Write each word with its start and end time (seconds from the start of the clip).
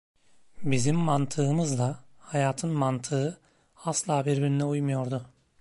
Bizim 0.63 0.95
mantığımızla 0.95 2.03
hayatın 2.19 2.69
mantığı 2.69 3.39
asla 3.85 4.25
birbirine 4.25 4.63
uymuyordu. 4.65 5.29